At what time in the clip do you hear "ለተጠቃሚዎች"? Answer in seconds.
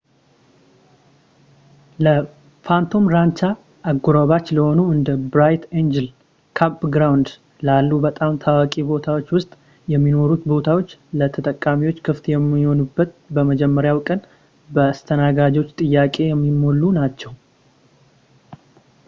11.21-11.99